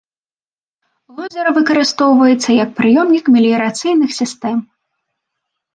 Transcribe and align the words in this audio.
Возера 1.17 1.49
выкарыстоўваецца 1.59 2.49
як 2.63 2.69
прыёмнік 2.81 3.25
меліярацыйных 3.37 4.09
сістэм. 4.21 4.57